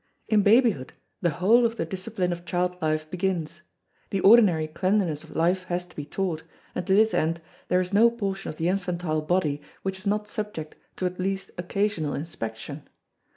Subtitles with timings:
[0.27, 3.61] In babyhood the whole of the discipline of child life begins.
[4.09, 6.41] The ordinary cleanliness of life has to be taught,
[6.73, 10.27] and to this end there is no portion of the infantile body which is not
[10.27, 12.89] subject to at least occasional inspection.